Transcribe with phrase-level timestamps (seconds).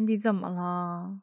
[0.00, 1.20] Wendy 怎么了？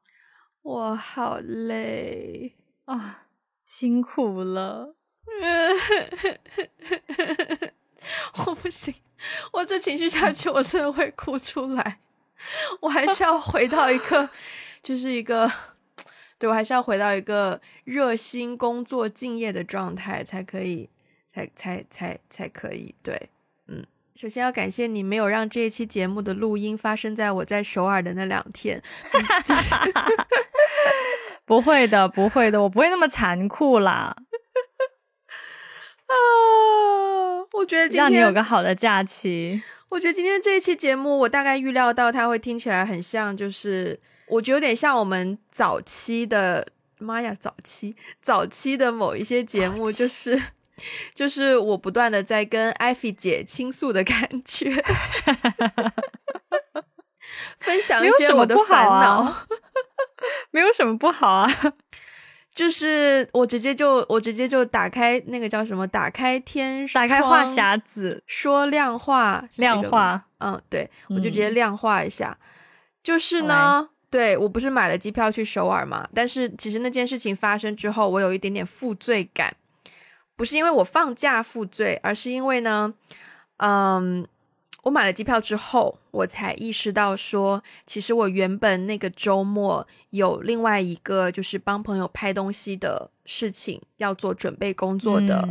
[0.61, 2.55] 我好累
[2.85, 3.25] 啊，
[3.63, 4.95] 辛苦了。
[8.45, 8.93] 我不行，
[9.51, 12.01] 我这情绪下去，我真的会哭出来。
[12.81, 14.29] 我还是要回到一个，
[14.83, 15.51] 就是一个，
[16.37, 20.91] 对我还是要回到一个热心工作、敬业的状态，才可以，
[21.27, 22.93] 才才才才可以。
[23.01, 23.29] 对，嗯，
[24.17, 28.81] 首先要感谢你，没有让这一期节目的录音发生在我在首尔的那两天。
[31.45, 34.15] 不会的，不会的，我不会那么残酷啦。
[36.07, 36.15] 啊，
[37.53, 39.61] 我觉得今天让你有个好的假期。
[39.89, 50.41] 我觉得今天这一期节目，我大概预料到它会听起来很像，就是我觉得有点像我们早期的，妈呀，早期早期的某一些节目，就是
[51.13, 54.71] 就是我不断的在跟艾菲姐倾诉的感觉，
[57.59, 59.47] 分享一些我的烦恼，
[60.51, 61.51] 没有什么不好啊。
[62.53, 72.35] 就是我直接就我直接就打开那个叫什么，打开天，打开话匣子，说亮话，亮话，嗯，对，我就直接量化一下。
[73.03, 79.55] 就是呢，对我不是买了机票去首尔嘛，但是其实那件事情发生之后，我有一点点负罪感，
[80.37, 82.93] 不是因为我放假负罪，而是因为呢，
[83.57, 84.25] 嗯。
[84.83, 95.45] 我买了机票之后，我才意识到说，其实我原本那个周末有另外一个就是帮朋友拍东西的事情要做准备工作的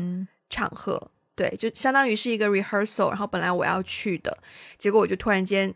[0.48, 3.10] 场合，对，就相当于是一个 rehearsal。
[3.10, 4.38] 然后本来我要去的，
[4.78, 5.74] 结果我就突然间，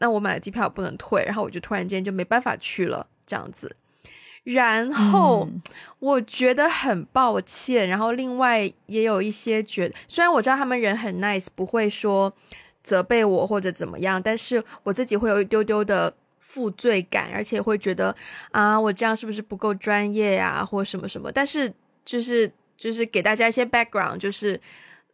[0.00, 3.76] 那我买了机票不能退，然后我就突然间就没办法去了，这样子。
[4.44, 5.48] 然后
[5.98, 12.32] 我觉得很抱歉，然后另外也有一些觉得，虽然我知道他们人很 nice，不会说。
[12.84, 18.14] 责备我或者怎么样，但是我自己会有一丢丢的负罪感，而且会觉得
[18.50, 21.32] 啊，我这样是不是不够专业呀，或什么什么？
[21.32, 21.72] 但是
[22.04, 24.60] 就是就是给大家一些 background，就是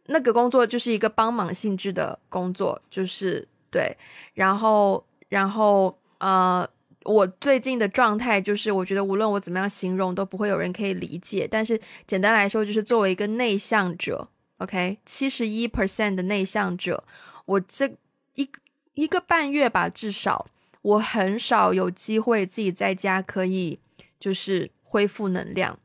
[0.07, 3.95] 那个工作就是一个帮忙性质的工作，就是对。
[4.33, 6.67] 然后然后呃，
[7.03, 11.47] 我最近的状态就是，我觉得无论我怎么样形容，都不会有人可以理解。
[11.49, 17.03] 但是简单来说，就是作为一个内向者，OK，七十一 percent 的内向者。
[17.45, 17.95] 我这
[18.35, 18.47] 一
[18.93, 20.45] 一个半月吧，至少
[20.83, 23.79] 我很少有机会自己在家可以
[24.19, 25.79] 就是恢复能量，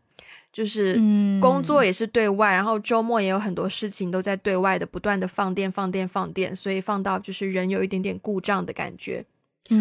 [0.53, 0.97] 就是
[1.41, 9.25] 工作也是对外，然后周末也有很多事情都在对外的不断的放电放电放电，所以放到就是人有一点点故障的感觉。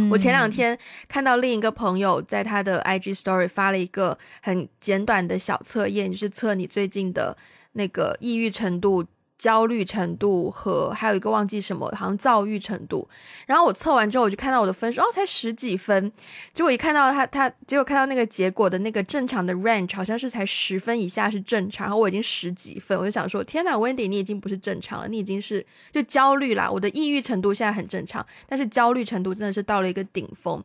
[0.09, 7.38] 我前两天看到另一个朋友在他的 IG Story 发了一个很简短的小测验，就是测你最近的
[7.73, 9.06] 那个抑郁程度。
[9.38, 13.07] 焦虑程度和还有一个忘记什么，好像躁郁程度。
[13.46, 16.12] 然后我测完之后，我就看到我的分数，哦，才十几分。
[16.53, 21.88] 结果一看到他，他结果看到那个结果的那个正常的 range 好像是才十分以下是正常。
[21.88, 26.72] 然后我已经十几分，我就想说，天呐 w e n d y 你已经不是正常了，你已经是就焦虑啦。
[26.72, 30.63] 我的抑郁程度现在很正常，但是焦虑程度真的是到了一个顶峰。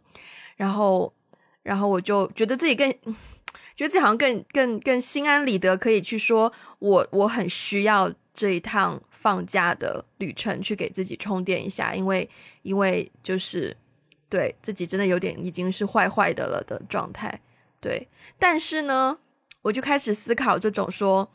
[0.57, 1.13] 然后，
[1.65, 2.89] 然后我就觉得自己更，
[3.75, 8.13] 觉得自己好像更更更心安理得，可以去说我我很需要。
[8.41, 12.27] 这一趟放假的旅程，去给自己充电一下，因为
[12.63, 13.77] 因为就是
[14.31, 17.39] 对自己真的有点已经是坏坏的了的状态，
[17.83, 18.09] 对。
[18.39, 19.19] 但是呢，
[19.61, 21.31] 我就开始思考这种说，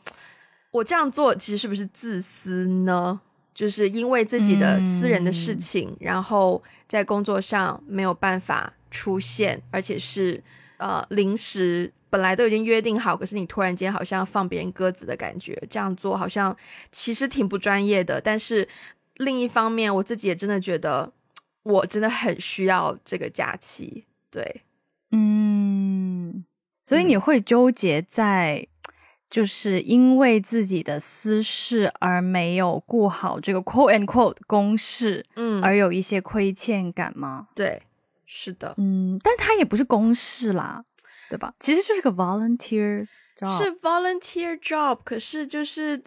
[0.72, 3.20] 我这样做其实是不是自私呢？
[3.54, 10.42] 就是因为自己的私人的事情，然后在工作上没有办法出现，而且是
[10.78, 11.92] 呃临时。
[12.08, 16.56] 本来都已经约定好，可是你突然间好像放别人鸽子的感觉，这样做好像
[16.90, 18.20] 其实挺不专业的。
[18.20, 18.68] 但是
[19.16, 21.12] 另一方面，我自己也真的觉得，
[21.62, 24.04] 我真的很需要这个假期。
[24.30, 24.62] 对，
[25.10, 26.44] 嗯，
[26.82, 28.66] 所以你会纠结在，
[29.28, 37.48] 就是因为自己的私事而没有顾好这个 quote and quote 公事，嗯，而有一些亏欠感吗？
[37.54, 37.82] 对，
[38.24, 40.84] 是的，嗯，但它也不是公事啦。
[41.28, 41.54] 对吧？
[41.60, 43.06] 其实就是个 volunteer，
[43.40, 44.98] 是 volunteer job。
[45.04, 46.02] 可是就是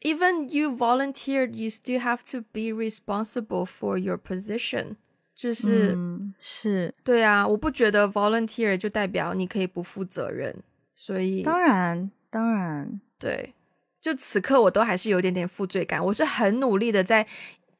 [0.00, 4.96] ，even you volunteered, you still have to be responsible for your position。
[5.34, 5.96] 就是
[6.38, 10.54] 是，对啊，我不觉得 volunteer 就代表你可以不负责任。
[10.94, 13.54] 所以当然，当然，对。
[14.00, 16.02] 就此刻，我都还是有点点负罪感。
[16.02, 17.26] 我是很努力的在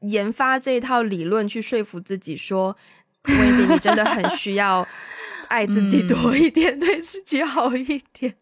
[0.00, 2.76] 研发这一套理论，去说服自己说
[3.24, 4.86] ，Wendy，你真的很需要。
[5.50, 8.34] 爱自己多一点， 对自己好一点。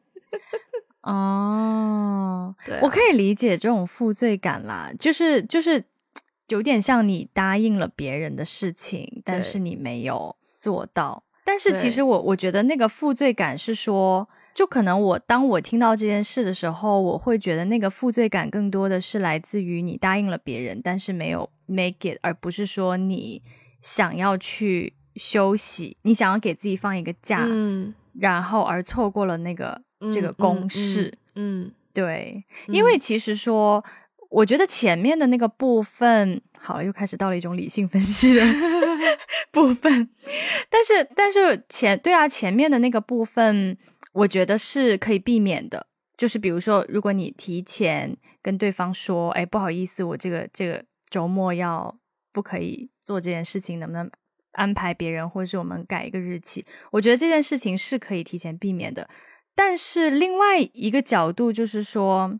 [1.00, 5.82] 哦，对，我可以理解这种负罪感啦，就是就是
[6.49, 11.25] 有点像你答应了别人的事情，但是你没有做到。
[11.44, 23.43] 但是其实我我觉得那个负罪感是说，就可能我当我听到这件事的时候，我会觉得那个负罪感更多的是来自于你答应了别人，但是没有 make it，而不是说你
[23.81, 29.82] 想要去休息，你想要给自己放一个假，嗯，然后而错过了那个
[30.12, 33.84] 这个公式，嗯，对，因为其实说。
[34.30, 38.44] 我觉得前面的那个部分，好了，又开始到了一种理性分析的
[39.50, 40.10] 部分。
[40.68, 43.78] 但是，但是前对啊，前面的那个部分，
[44.12, 45.86] 我觉得是可以避免的。
[46.18, 51.96] 就是比如说，如果你提前跟对方说，哎，不好意思，我这个这个周末要
[52.30, 54.10] 不可以做这件事情，能不能
[54.58, 56.62] 安排别人，或者是我们改一个日期？
[56.90, 59.08] 我觉得这件事情是可以提前避免的。
[59.55, 62.38] 但是另外一个角度就是说。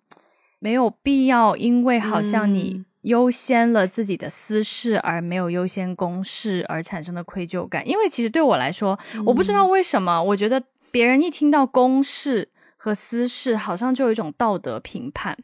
[0.61, 7.89] 没有必要，因为好像你优先了自己的私事，而没有优先公事而产生的愧疚感。
[7.89, 10.61] 因为其实对我来说，我不知道为什么，我觉得
[10.91, 15.39] 别人一听到公事和私事，好像就有一种道德评判。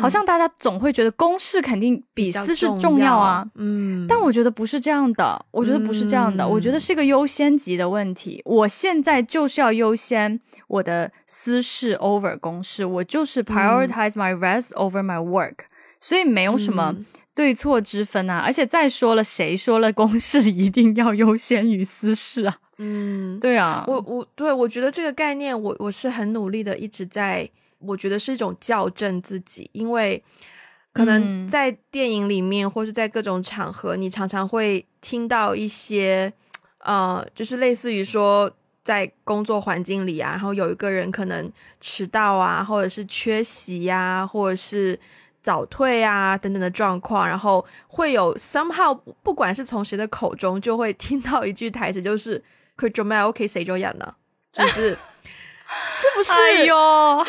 [0.00, 8.40] 好像大家总会觉得公事肯定比私事重要啊，嗯，但我觉得不是这样的，我觉得不是这样的，我觉得是一个优先级的问题。
[8.44, 15.66] 我现在就是要优先我的私事 over 公事，我就是 prioritize my rest over my work，
[16.00, 16.96] 所以没有什么
[17.34, 18.38] 对错之分啊。
[18.38, 22.56] 而且再说了，谁说了公事 一定要优先于私事啊？
[22.78, 27.48] 嗯，对啊，我我对我觉得这个概念，我我是很努力的，一直在。
[27.78, 30.22] 我觉得是一种校正自己，因为
[30.92, 36.32] 可能在电影里面，或是在各种场合，你常常会听到一些，
[36.78, 38.50] 呃，就是类似于说，
[38.82, 44.98] 在工作环境里啊，然后有一个人可能迟到啊，或者是缺席呀，或者是
[45.42, 52.42] 早退啊等等的状况，然后会有 somehow，不管是从谁的口中，就会听到一句台词，就是
[52.74, 54.14] “可做咩 OK 谁就演呢？”
[54.50, 54.96] 就是。
[55.92, 56.30] 是不是？
[56.32, 56.74] 哎呦，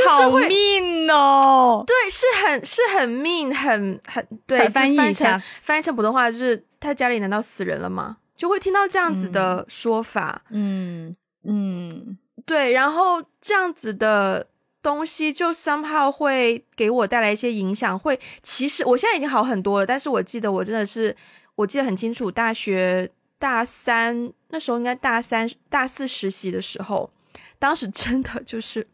[0.08, 1.84] 好命哦！
[1.88, 4.68] 对，是很是很命，很很对。
[4.70, 8.18] 翻译一下，翻译成普通话就是他家里难道死人了吗？
[8.36, 10.44] 就会听到这样子的说法。
[10.52, 12.72] 嗯嗯，对。
[12.72, 14.48] 然后这样子的
[14.84, 17.98] 东西就 somehow 会给我带来一些影响。
[17.98, 21.16] 会，其实我现在已经好很多了，但是我记得我真的是，
[21.56, 23.10] 我记得很清楚，大学
[23.40, 27.10] 大三那时候应该大三大四实习的时候。
[27.60, 28.86] 当时真的就是，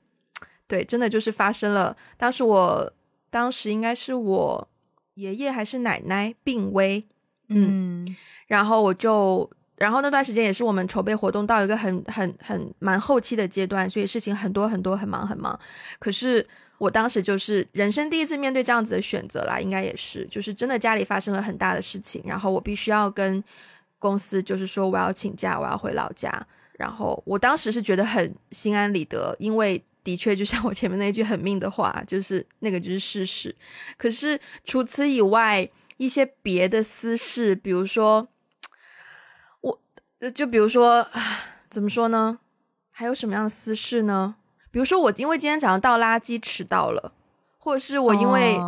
[0.68, 1.96] 对，真的就是发生了。
[2.18, 2.94] 当时我
[3.30, 4.68] 当时应该是我
[5.16, 7.06] 爷爷还是奶奶病危，
[7.50, 8.16] 嗯，
[8.48, 15.60] 然后我就，然后那段时间也是我们筹备活动到一个很很很蛮后期的阶段，所以事情很多很多，很忙很忙。
[16.00, 23.44] 可是我当时就是人生第一次面对这样子的选择啦，应该也是，就是真的家里发生了很大的事情，然后我必须要跟
[24.00, 26.48] 公司就是说我要请假，我要回老家。
[26.74, 33.56] 然后我当时是觉得很心安理得，因为的确就像我前面那句很命的话，就是那个就是事实。
[33.98, 38.28] 可是除此以外，一些别的私事，比如说
[39.62, 39.80] 我，
[40.34, 41.08] 就比如说
[41.70, 42.40] 怎么说呢？
[42.92, 44.36] 还有什么样的私事呢？
[44.72, 47.14] 比如说我因为今天早上倒垃圾迟到了，
[47.60, 48.60] 或者是我因为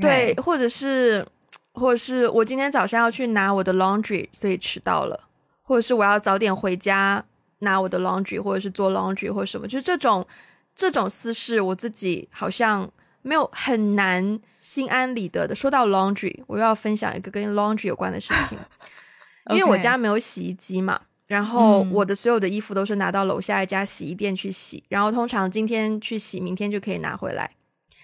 [0.00, 1.26] 对，或者是
[1.74, 5.28] 或者是我今天早上要去拿我的 laundry，所以迟到了，
[5.62, 7.24] 或者是我要早点回家。
[7.60, 10.26] 拿我的 laundry 或者是做 laundry 或者什么，就是这种
[10.74, 12.90] 这种私事，我自己好像
[13.22, 15.54] 没有很难心安理得的。
[15.54, 18.58] 说到 laundry，我又要分享一个跟 laundry 有关的事情，
[19.50, 27.50] 因为我家没有洗衣机嘛，然后我的所有的衣服都是拿到楼下一家洗衣店去洗，然后通常今天去洗，明天就可以拿回来。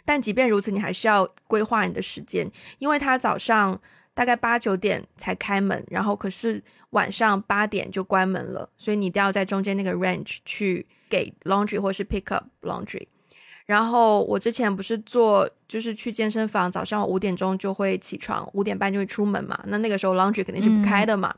[0.05, 3.81] 但即便如此，你还是要规划你的时间，因为他早上。
[4.15, 13.07] 大概八九点才开门，然后可是晚上八点就关门了，所以你一定要在中间那个 range 去给 laundry 或是 pick up laundry。
[13.67, 19.59] 然后我之前不是做，就是去健身房，早上五点钟就会起床，五点半就会出门嘛。
[19.67, 21.35] 那那个时候 laundry 肯定是不开的嘛。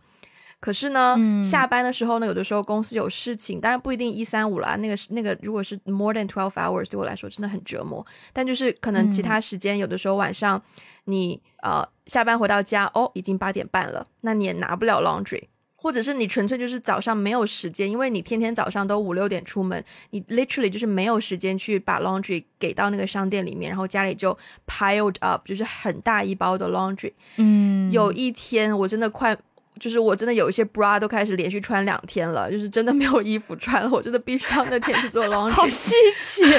[0.58, 4.74] 可是呢，下班的时候呢，有的时候公司有事情，当然不一定一三五啦。
[4.76, 8.04] 那个是那个，如果是 more than twelve hours，对我来说真的很折磨。
[8.32, 10.60] 但就是可能其他时间，有的时候晚上。
[11.08, 15.42] 你呃下班回到家哦，已经八点半了，那你也拿不了 laundry，
[15.74, 24.36] 或者是你纯粹就是早上没有时间，因为你天天早上都五六点出门，你 literally 就是没有时间去把 laundry 给到那个商店里面，然后家里就
[24.66, 27.12] piled up，就是很大一包的 laundry。
[27.36, 29.36] 嗯，有一天我真的快，
[29.78, 35.50] 就是我真的有一些 bra 都开始连续穿两天了，就是真的没有衣服穿了，我真的必须要那天去做 laundry。
[35.50, 35.92] 好稀
[36.24, 36.42] 奇。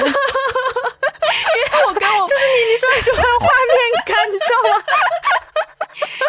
[1.20, 4.84] 因为我跟我就是你，你说你喜欢画面感，你知道吗？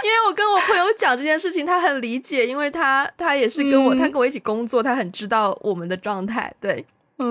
[0.03, 6.51] 因 因为我跟我朋友讲这件事情，他很理解，因为他他也是跟我，他跟我一起工作，他很知道我们的状态。
[6.59, 6.83] 对，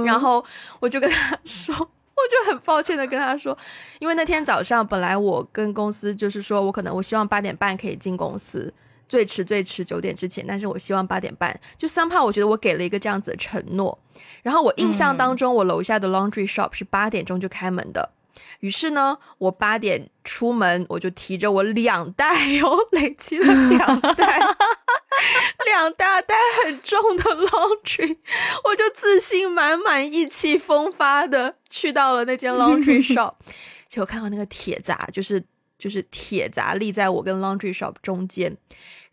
[0.05, 0.45] 然后
[0.79, 3.57] 我就跟他说，我就很抱歉的跟他说，
[3.99, 8.73] 因为那天早上本来我跟公司就是说我可能我希望八点半可以进公司。
[9.09, 11.59] 最迟最迟九点之前，但是我希望八点半。
[11.77, 13.99] 就三怕我觉得我给了一个这样子的承诺。
[14.43, 18.11] 然后我印象当中，我楼下的 laundry shop 是八点钟就开门的。
[18.61, 24.41] 于是呢，我八点出门，我就提着我两袋哟，累积了两袋，
[25.67, 28.19] 两大袋很重的 laundry，
[28.65, 33.35] 我就自信满满、意气风发的去到了那间 laundry shop。
[33.89, 35.43] 结果看到那个铁闸，就是
[35.77, 38.57] 就是铁闸立在我跟 laundry shop 中间。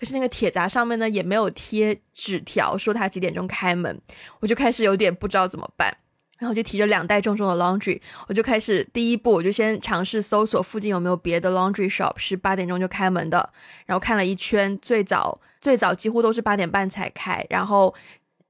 [0.06, 4.00] 是那个铁闸上面呢也没有贴纸条说他几点钟开门，
[4.40, 5.98] 我就开始有点不知道怎么办，
[6.38, 13.50] 然后就提着两袋重重的 laundry，我就开始第一步我就先尝试搜索附近有没有别的 laundry shop 是八点钟就开门的，
[13.86, 17.94] 然后看了一圈，最早最早几乎都是八点半才开，然后。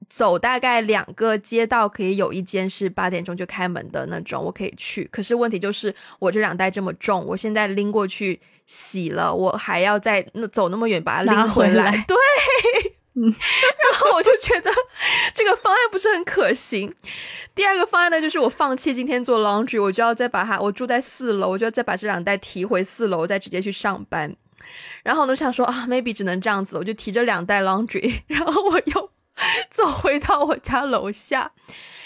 [0.09, 5.07] 走大概两个街道，可以有一间是八点钟就开门的那种，我可以去。
[5.11, 11.91] 可是问题就是，我这两袋这么重，我现在拎过去洗了，我还要再那走那么远把它拎回来。
[12.07, 12.15] 对，
[13.13, 14.71] 然后我就觉得
[15.33, 16.93] 这个方案不是很可行。
[17.53, 24.35] 第二个方案呢，就是我放弃今天做 laundry，我就要再把它，我住在四楼，我就要再把这两袋提回四楼，再直接去上班。
[25.03, 29.09] 然后呢，想说啊，maybe 只能这样子，我就提着两袋 laundry， 然后我又。
[29.69, 31.51] 走回到我家楼下，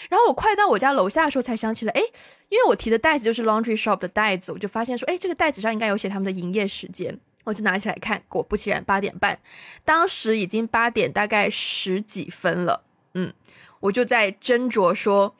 [0.10, 2.02] 然后我快到我家楼下的时候，才想起来，哎，
[2.50, 9.40] 因为我提的袋子就是 laundry shop 的袋子，我就发现说，哎，这个袋子上应该有写他们的营业时间，我就拿起来看，果不其然，八点半，
[9.86, 12.84] 当时已经八点大概十几分了，
[13.14, 13.32] 嗯，
[13.80, 15.36] 我就在斟酌说，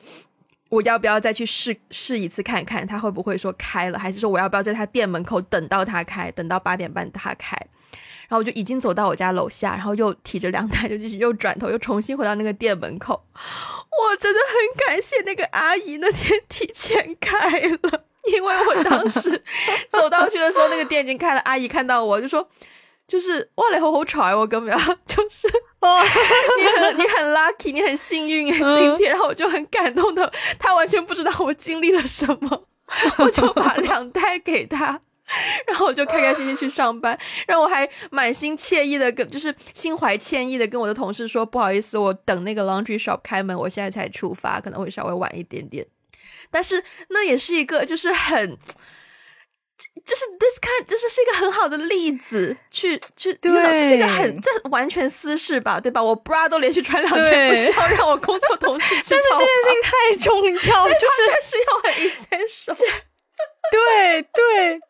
[0.68, 7.56] 我要不要再去试试一次看看他会不会说开了，还是说我要不要在他店门口等到他开，等到八点半他开。
[8.30, 13.20] 然后我就已经走到我家楼下，然后又提着两袋，就继续又转头又重新回到那个店门口。
[13.34, 19.42] 我真的很感谢那个阿姨那天提前开了，因为我当时
[19.88, 21.40] 走到去的时候，那个店已经开了。
[21.40, 22.48] 阿姨看到我就说
[23.08, 24.72] ：“就是哇嘞，好好吵我根本
[25.04, 25.48] 就是
[25.80, 26.00] 哇，
[26.56, 32.68] 你很你很 lucky，你很幸运哎今天。”然后我就很感动的，他完全不知道我经历了什么，
[33.18, 35.00] 我就把两袋给他。
[35.66, 45.86] 然后我就开开心心去上班，然后我还满心惬意的跟，就是心怀歉意的跟我的同事说，不好意思，我等那个 laundry shop 开门，我现在才出发，可能会稍微晚一点点。
[46.50, 48.50] 但是那也是一个，就是很，
[50.04, 56.02] 就是 this kind，就是是一个很好的例子，去去，对，这是一个很，这完全私事吧，对吧？
[56.02, 59.20] 我 bra 都连续穿两天，不需要让我工作同事知道。
[59.20, 60.44] 但是这件事情太重
[60.74, 62.76] 要， 就是是要很 essential。
[63.70, 64.80] 对对。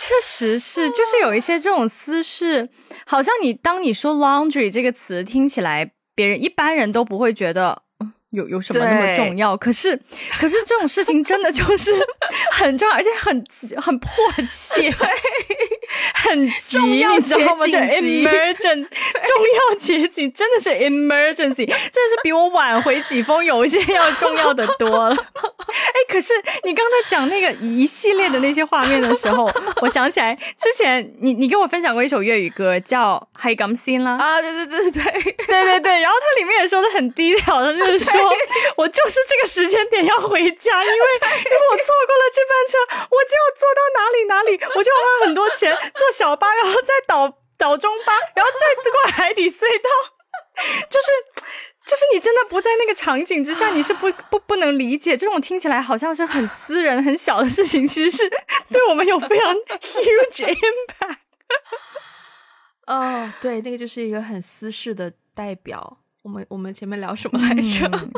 [0.00, 2.68] 确实是，就是有一些这种私事，
[3.06, 7.82] 好像你当你说 laundry 这个词听起来，别人一般人都不会觉得
[8.30, 9.56] 有有什么那么重要。
[9.56, 9.96] 可是，
[10.38, 11.92] 可是这种事情真的就是
[12.52, 13.44] 很重要，而且很
[13.80, 14.10] 很迫
[14.48, 14.88] 切，
[16.14, 17.66] 很急，你知道吗？
[17.66, 18.86] 就 emergency，
[19.26, 25.16] 重要节径真的是 emergency，真的是比我晚回几封邮件要重要的多了。
[25.66, 26.32] 哎，可是
[26.64, 29.50] 你刚才讲那个一系列的那些画面的时候，
[29.82, 34.16] 我想起来之前你你跟我分享过一首粤语歌叫《海港心》啦。
[34.16, 35.02] 啊，对对对对
[35.46, 38.20] 对对对，然后它里面也说的很低调的，就是说
[38.76, 42.78] 我就是这个时间点要回家，因为如果我错过了这班车，
[43.10, 45.76] 我就要坐到哪里哪里，我就要花很多钱。
[45.94, 49.90] 坐小巴，然后再倒倒中巴， 然后再过海底隧道，
[50.90, 51.06] 就是。
[51.86, 58.28] 就是你真的不在那个场景之下，你是不不不能理解这种听起来好像是很私人很小的事情，其实是
[58.70, 61.18] 对我们有非常 huge impact。
[62.88, 65.98] 哦，对，那个就是一个很私事的代表。
[66.22, 68.10] 我们我们前面聊什么来着？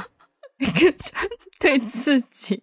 [0.57, 0.95] 一个
[1.61, 2.63] 对自己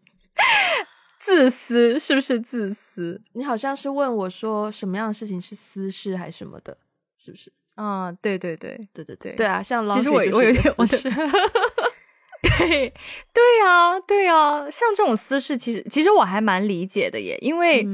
[1.26, 3.20] 自私，是不是自私？
[3.34, 6.78] 你好像是问我说什么样的事情是私事还是什么的，
[7.18, 7.52] 是不是？
[7.74, 9.64] 啊，对对对对对对对啊！
[9.64, 12.94] 像其实我我有点我是，对
[13.34, 17.88] 对呀对呀，像这种私事，其实其实我还蛮理解的耶，因为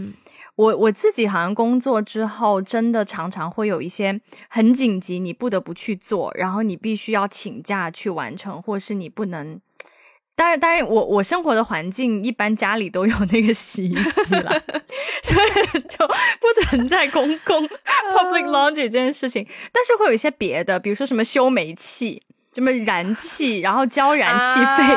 [0.55, 4.19] 我我自己好像工作之后，真的常常会有一些
[4.49, 9.61] 很紧急，你不得不去做，然后你必须要请假去完成，或是你不能。
[10.35, 14.61] 当然，当然，我我生活的环境一般家里都有那个洗衣机了，
[15.21, 16.07] 所以就
[16.39, 17.63] 不存在公共
[18.11, 19.45] public laundry 这件事情。
[19.71, 22.23] 但是会有一些别的，比如说什么修煤气、
[22.55, 24.95] 什么燃气，然后交燃气费。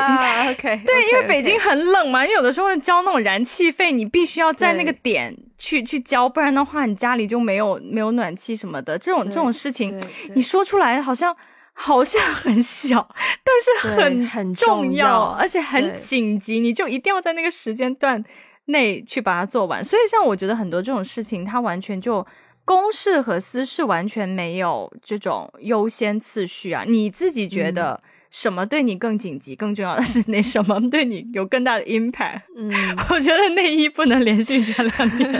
[0.51, 8.97] OK， 对，因为北京很冷嘛，有的时候交那种燃气费，你必须要在那个点去去交，不然的话你家里就没有没有暖气什么的。
[8.97, 10.01] 这种这种事情，
[10.33, 11.35] 你说出来好像
[11.77, 13.07] 好像很小，
[13.43, 18.23] 但是很很重要，而且很紧急，你就一定要在那个时间段
[18.65, 19.83] 内去把它做完。
[19.83, 22.25] 所以像我觉得很多这种事情，它完全就
[22.63, 26.83] 公事和私事完全没有这种优先次序啊。
[26.87, 28.01] 你自己觉得？
[28.31, 32.41] 什么对你更紧急、更重要的是那 什么对你有更大的 impact？
[32.57, 32.69] 嗯，
[33.09, 35.31] 我觉得内衣不能连续穿两年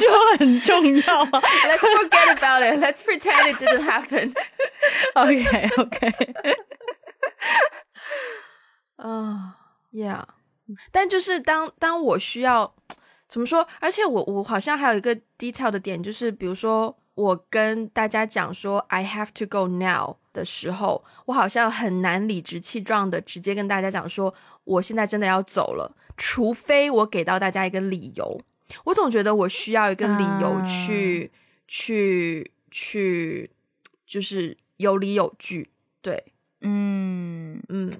[0.00, 1.26] 就很重要。
[1.26, 2.80] Let's forget about it.
[2.82, 4.32] Let's pretend it didn't happen.
[5.14, 6.12] OK, OK.
[8.96, 9.56] 啊，
[9.92, 10.24] Yeah。
[10.90, 12.74] 但就是当当我需要
[13.28, 13.66] 怎么说？
[13.80, 20.16] 而且我我好像还有一个 detail 的点，就是比如说我跟大家讲说 I have to go now。
[20.32, 28.40] 的时候，我好像很难理直气壮的直接跟大家讲说，我现在真的要走了，除非我给到大家一个理由。
[28.84, 31.30] 我总觉得我需要一个理由去
[31.66, 33.50] 去去，
[34.06, 35.70] 就是有理有据。
[36.00, 37.92] 对，嗯嗯。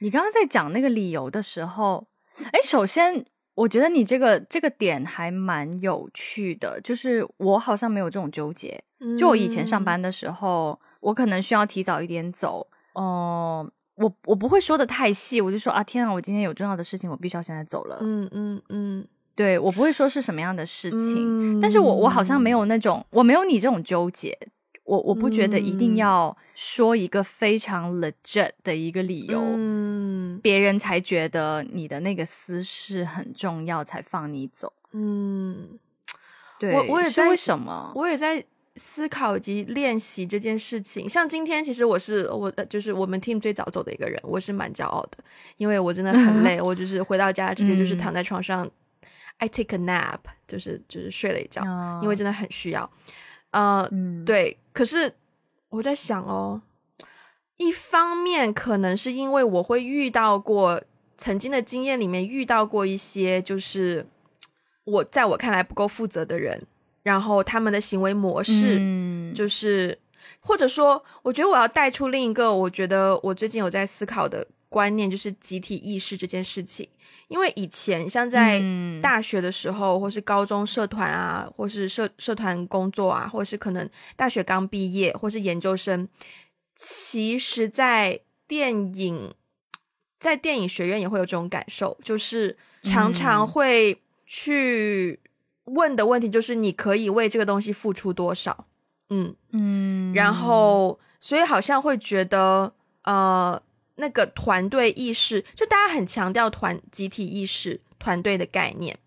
[0.00, 2.06] 你刚刚在讲那个理由的时候，
[2.52, 8.82] 哎，首先我觉得你这个这个点还蛮有趣的，就是我好像没有这种纠结。
[9.18, 10.80] 就我以前上班的时候。
[11.00, 17.98] 我可能需要提早一点走，哦，我我不会说的太细，我就说啊，天啊，我今天有重要的事情，我必须要现在走了。
[18.00, 19.06] 嗯嗯嗯，
[19.38, 24.36] 对我不会说是什么样的事情，但是我我好像没有那种，我没有你这种纠结，
[24.82, 34.72] 我我不觉得一定要说一个非常 legit 的一个理由，嗯，别人才觉得你的那个私事很重要，才放你走。
[34.92, 35.78] 嗯，
[36.58, 38.44] 对，我我也在为什么，我也在。
[38.80, 45.18] 思考以及练习这件事情，像今天，其实我是我就是我们 team 最早走的一个人，我是蛮骄傲的，
[45.56, 48.64] 因为我真的很 累，我就是回到家直接就是躺在床上
[49.38, 51.62] ，I take a nap，就是就是睡了一觉，
[52.02, 52.88] 因为真的很需要。
[53.50, 53.88] 呃，
[54.24, 55.12] 对，可是
[55.70, 56.60] 我在想哦，
[57.56, 60.82] 一方面可能是因为我会遇到过
[61.16, 64.06] 曾经的经验里面遇到过一些，就是
[64.84, 66.66] 我在我看来不够负责的人。
[67.04, 69.98] 然后他们的行为模式，就是，
[70.40, 74.46] 或者说，我觉得我要带出另一个，我觉得我最近有在思考的
[74.78, 76.88] 观念，就是集体意识这件事情。
[77.26, 78.62] 因为以前像在
[79.02, 86.06] 大学的时候，或是高中社团啊，或是社社团工作啊，或是可能大学刚毕业，或是研究生，
[86.76, 89.34] 其实，在电影，
[90.20, 95.18] 在电影学院也会有这种感受，就是常常会去。
[95.70, 98.64] 问的问题就是你可以为这个东西付出多少？
[99.10, 103.62] 嗯嗯，然后所以好像会觉得呃
[103.98, 108.98] 那个团队意识，就大家很强调团集体意识、团队的概念，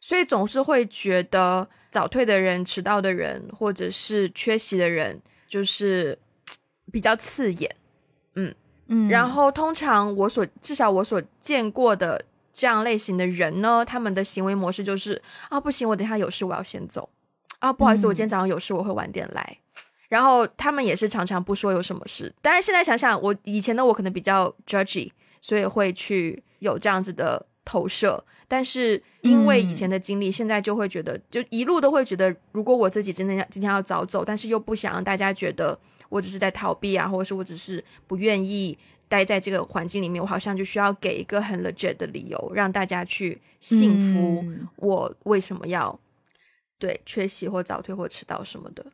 [0.00, 6.18] 所以总是会觉得早退的人、迟到的人或者是缺席的人就是
[6.92, 7.76] 比较刺眼。
[8.34, 8.54] 嗯
[8.88, 12.26] 嗯，然后通常我所至少我所见过的。
[12.52, 17.08] 这样类型的人呢，他们的行为模式就是啊，不行，我等下有事，我要先走
[17.60, 19.58] 啊，不好意思，我今天早上有事，我会晚点来。
[20.10, 22.30] 然后他们也是常常不说有什么事。
[22.42, 28.22] 当然，现在想想，我以前的我可能比较 judgy，所以会去有这样子的投射。
[28.46, 35.78] 但是因为以前的经历，现在就会觉得，就一路都会觉得，如果我自己真的要今天要早走，但是又不想让大家觉得
[36.10, 38.76] 我只是在逃避啊，或者是我只是不愿意。
[39.10, 44.44] 待在这个环境里面，我好像就需要给一个很 legit 的理由，让大家去信服
[44.76, 45.98] 我为什么要
[46.78, 48.86] 对缺席或早退或迟到什么的。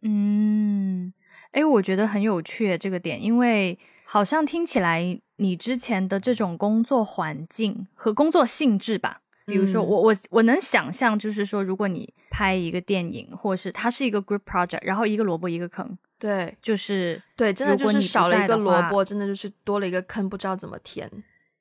[0.00, 1.12] 对，嗯，
[1.52, 15.96] 哎，我觉得很有趣这个点，因为好像听起来你之前的这种工作环境和工作性质吧，比如说我我我能想象，就是说如果你拍一个电影，或是它是一个 group project，然后一个萝卜一个坑。
[16.18, 21.10] 对，就是对，真的就是少了一个萝卜，真的就是多了一个坑，不知道怎么填，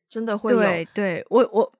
[0.09, 0.59] 真的会有。
[0.59, 1.71] 对，对我我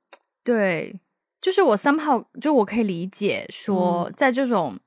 [0.46, 0.98] 对，
[1.42, 4.80] 就是我 somehow 就我可以理解说，在这种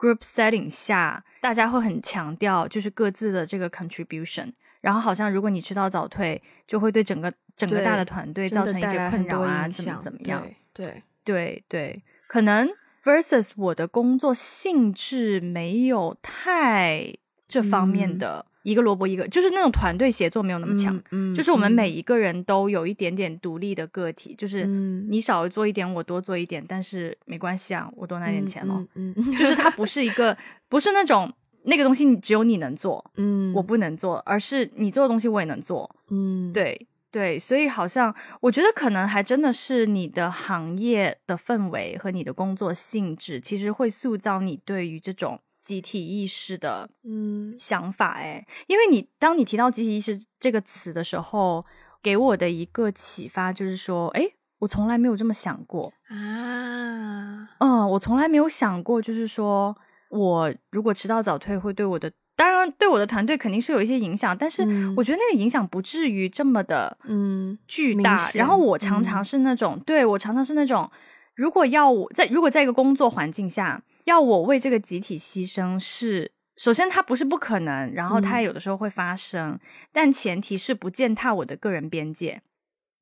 [0.00, 10.42] group setting 下，大家会很强调就是各自的这个 contribution，然后好像如果你迟到早退，就会对整个整个大的团队造成一些困扰啊，怎么怎么样？
[10.72, 12.68] 对对对，可能。
[13.02, 17.14] versus 我的工作性质没有太
[17.48, 24.64] 这方面的一个萝卜一个，就是那种团队协作没有那么强，嗯，就是我们每一个人都有一点点独立的个体，就是
[25.08, 28.86] 你少做一点，我多做一点，但是没关系啊，我多拿点钱咯。
[28.94, 30.36] 嗯，就是它不是一个，
[30.68, 48.14] 不是那种那个东西只有你能做，嗯，我不能做，而是你做的东西我也能做，嗯，对，对，所以好像我觉得可能还真的是你的行业的氛围和你的工作性质，其实会塑造你对于这种集体意识的嗯想法。
[48.14, 51.64] 哎，因为你当你提到集体意识这个词的时候，
[52.02, 54.26] 给我的一个启发就是说，哎，
[54.58, 57.48] 我从来没有这么想过啊。
[57.58, 59.76] 嗯，我从来没有想过，就是说
[60.08, 62.10] 我如果迟到早退会对我的。
[62.36, 64.62] 当然，对我的团队肯定是有一些影响，但是
[64.96, 68.30] 我觉得那个影响不至于这么的嗯巨大。
[68.32, 70.90] 然后我常常是那种，对我常常是那种，
[71.34, 79.58] 如果要我在如果在一个工作环境下要我为这个集体牺牲，是首先它不是不可能，然后它有的时候会发生，
[79.92, 82.42] 但前提是不践踏我的个人边界。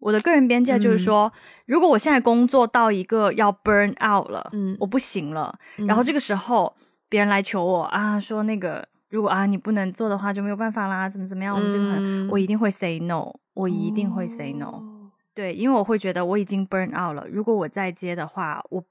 [0.00, 1.32] 我的个人边界就是说，
[1.66, 6.76] 如果我现在工作到一个要 burn out 了，嗯，我不行了，然后这个时候
[7.08, 8.86] 别人来求我啊，说那个。
[9.10, 11.56] 如果啊你不能做的话就没有办法啦，怎么怎么样？
[11.56, 14.97] 我们这个我一定会 say no，我一定会 say no。
[15.38, 17.24] 对，因为我会觉得我已经 burn out 了。
[17.28, 18.84] 如果我再接的话，我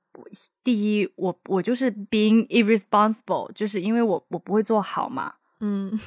[0.63, 5.33] 第一我我就是 being irresponsible，就是因为我我不会做好嘛。
[5.59, 5.99] 嗯，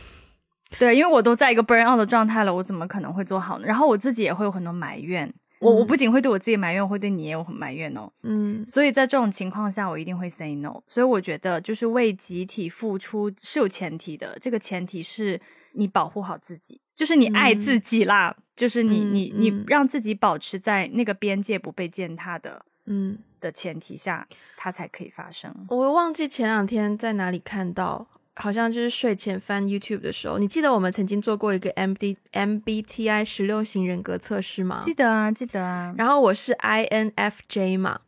[0.78, 3.66] 对，因为我都在一个 burn out 的状态了，我怎么可能会做好呢？
[3.66, 5.30] 然后我自己也会有很多埋怨。
[5.60, 8.10] 我我不仅会对我自己埋怨，我会对你也有很埋怨哦。
[8.22, 10.82] 嗯，所以在这种情况下，我一定会 say no。
[10.86, 15.40] 所以我觉得，就是为集体付出是有前提的，这个前提是
[15.72, 25.54] 你保护好自己，就是你爱自己啦，就是你你你让自己保持在那个边界不被践踏的，嗯的前提下，它才可以发生。
[25.68, 28.06] 我忘记前两天在哪里看到。
[28.40, 34.80] 好像就是睡前翻 YouTube 的时候，你记得我们曾经做过一个 M D M B T I 十六型人格测试吗？
[34.82, 35.94] 记得啊，记得啊。
[35.98, 38.00] 然后我是 I N F J 嘛，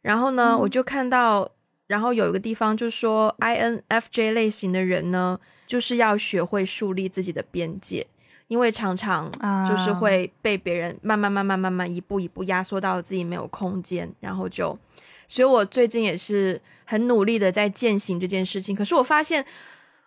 [0.00, 1.50] 然后呢，我就看到，
[1.86, 8.06] 然后有一个地方就说 I N F J 类型的人呢，就是要学会树立自己的边界，
[8.48, 9.30] 因为常常
[9.68, 14.78] 就是会被别人慢慢慢慢慢慢一步一步压缩到自己没有空间，然后就，
[15.28, 19.44] 所以我最近也是很努力的在践行这件事情，可是我发现。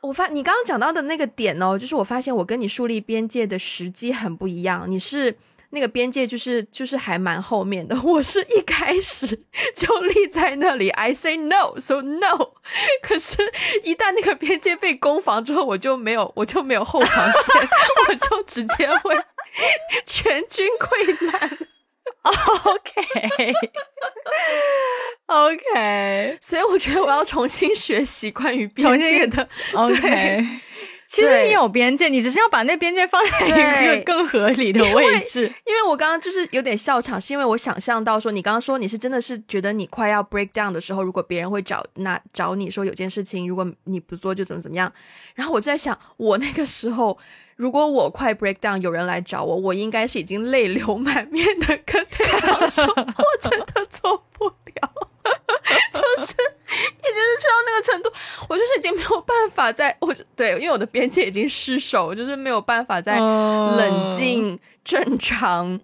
[0.08, 4.86] 我发你刚刚讲到的那个点哦，就是我发现我跟你树立边界的时机很不一样。
[4.90, 5.36] 你是
[5.72, 9.28] 那个边界，就是就是还蛮后面的， 我是一开始
[9.76, 12.54] 就立在那里，I say no, so no。
[13.04, 13.36] 可是，
[13.84, 17.70] 一旦那个边界被攻防之后，我就没有，我就没有后防线，
[18.08, 19.14] 我就直接会
[20.06, 21.58] 全军溃烂。
[22.24, 23.54] OK
[25.28, 29.48] OK，OK，所以我觉得我要重新学习关于边界的。
[29.76, 30.46] OK，
[31.06, 33.46] 其实你有边界，你只是要把那边界放在
[33.94, 35.52] 一个更合理的位置。
[35.66, 44.92] 因为我刚刚就是有点笑场，是因为我想象到说，你刚刚说你是真的是觉得你快要 break down 的时候，如果别人会找那找你说有件事情，如果你不做就怎么怎么样。
[45.36, 47.18] 然后我就在想，我那个时候。
[47.58, 55.10] 如果我快 break down，有人来找我，我应该是已经泪流满面的跟对方说， 我真的做不了，
[55.94, 58.12] 就是已经是去到那个程度，
[58.50, 65.80] 我就是已经没有办法在，我对，因为我的边界已经失守，就是没有办法再冷静、正常、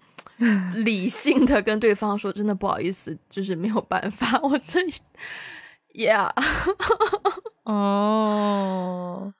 [0.83, 4.79] 理性的跟对方说，真的不好意思，就是没有办法，我这
[5.93, 6.29] ，yeah，
[7.63, 9.33] 哦，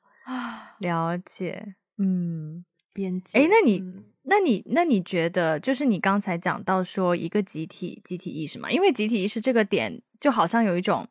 [0.79, 1.75] 了解。
[1.97, 3.39] 嗯，边界。
[3.39, 3.83] 哎，那你，
[4.23, 8.71] 那你，那你觉得，就是你刚才讲到说一个集体集体意识嘛？
[8.71, 11.07] 因为集体意识这个点，就好像有一种，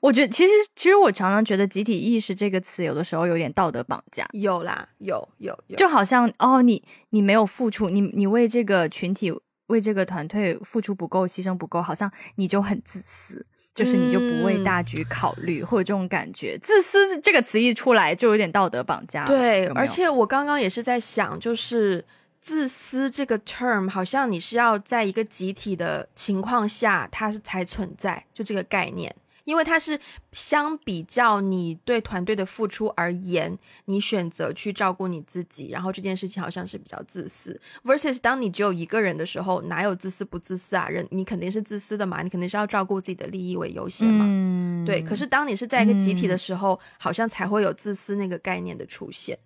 [0.00, 4.26] 我觉得其实其实我常常觉得集体意识这个词有的时候有点道德绑架。
[4.32, 9.32] 有啦，有有有，就好像哦，你你没有付出，你你为这个群体
[9.66, 13.46] 为这个团队付出不够，牺牲不够，好像你就很自私。
[13.74, 19.26] 就是你就不为大局考虑，或者这种感觉，自私这个词一出来就有点道德绑架。
[19.26, 22.02] 对，而且我刚刚也是在想，就是
[22.46, 29.12] 自私这个 term，好像你是要在一个集体的情况下，它是才存在，就这个概念。
[29.42, 29.98] 因为它是
[30.30, 37.60] 相比较你对团队的付出而言，你选择去照顾你自己，然后这件事情好像是比较自私。
[37.84, 40.88] versus 当你只有一个人的时候，哪有自私不自私啊？
[40.88, 44.24] 人你肯定是自私的嘛，你肯定是要照顾自己的利益为优先嘛。
[44.28, 45.02] 嗯，对。
[45.02, 49.36] 可是当你是在一个集体的时候，好像才会有自私那个概念的出现。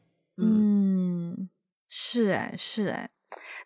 [0.42, 0.99] 嗯，
[1.90, 3.10] 是哎，是哎。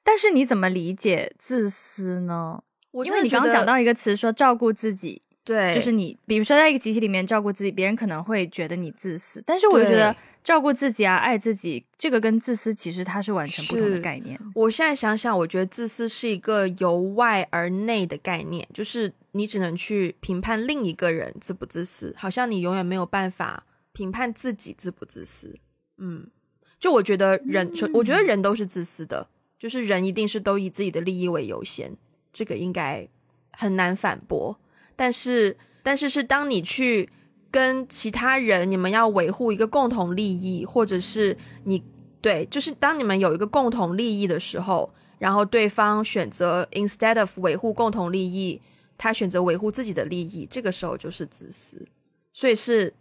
[0.02, 2.64] 但是你怎么理解自私呢？
[3.04, 5.22] 因为你刚刚讲到一个词，说照顾自己。
[5.44, 14.40] 对，就是你，比如说在一个集体里面照顾自己，别人可能会觉得你自私，但是我就觉得照顾自己啊，爱自己，这个跟自私其实它是完全不同的概念。
[14.54, 25.58] 我现在想想，我觉得自私是一个由外而内的概念，就是你只能去评判另一个人自不自私，好像你永远没有办法评判自己自不自私。
[25.98, 26.26] 嗯，
[26.84, 29.26] 就我觉得人，我觉得人都是自私的。
[29.58, 31.96] 就是人一定是都以自己的利益为优先，
[32.30, 33.08] 这个应该
[33.52, 34.60] 很难反驳。
[34.94, 37.08] 但是，但是是当你去
[37.50, 41.82] 跟其他人，你们要维护一个共同利益，或者是你
[42.20, 48.60] 对，就是当你们有一个共同利益的时候，然后对方选择 instead of 维护共同利益，
[48.98, 51.88] 他选择维护自己的利益，这个时候就是自私。
[52.34, 52.92] 所以是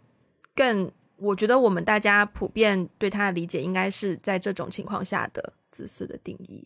[0.54, 5.54] 更，我觉得我们大家普遍对他的理解，应该是在这种情况下的。
[5.74, 6.64] 自私的定义，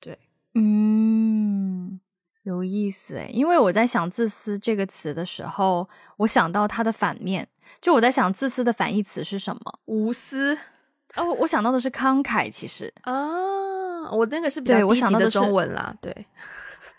[0.00, 0.18] 对，
[0.54, 2.00] 嗯，
[2.42, 7.46] 有意思诶，因为我在想“自私”这个词的时候，我想到它的反面，
[7.80, 9.78] 就我在想“自私”的反义词是什么？
[9.84, 10.58] 无私。
[11.14, 16.26] 哦，我想到的是慷慨，其实啊，我那个是比较低级的中文啦，对。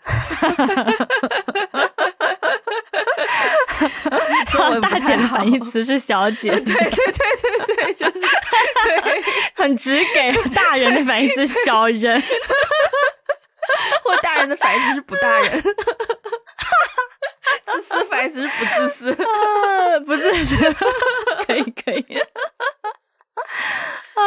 [4.80, 6.92] 大姐的反义词是小姐，对对对
[7.66, 9.22] 对对，就是对，
[9.54, 10.32] 很直给。
[10.54, 12.20] 大人的反义词是小人，
[14.02, 15.62] 或大人的反义词是不大人。
[17.66, 19.14] 自私反义词是不自私，
[20.06, 20.72] 不自私，
[21.46, 22.04] 可以可以。
[24.14, 24.22] 啊，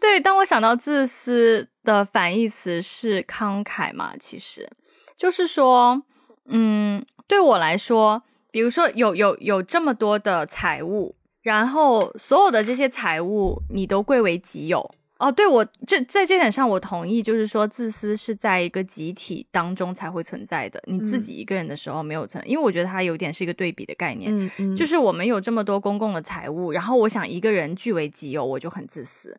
[0.00, 4.68] 对，当我想到自私的反义词是慷慨嘛，其实
[5.16, 6.02] 就是说，
[6.48, 8.22] 嗯，对我来说。
[8.54, 15.32] 比如说有有有这么多的财物，然后所有的这些财物你都归为己有哦。
[15.32, 22.48] 对我这在这点上我同意，就是说自私是在一个集体当中才会存在的，你自己一个人的时候没有存。
[22.48, 29.36] 因为我觉得它有点是一个对比的概念，嗯嗯，就是我们有这么多公共的财物，然后我想一个人据为己有，我就很自私。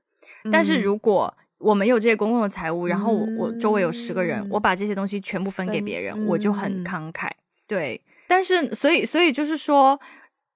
[0.52, 7.30] 但是如果我们有这些公共的财物，然后我我周围有十个人，我把这些东西全部分给别人，我就很慷慨。
[7.66, 8.02] 对。
[8.28, 10.00] 但是，所以，所以就是说，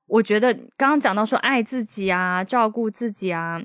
[0.08, 3.62] 我觉得刚刚讲到说爱自己啊，照顾自己啊，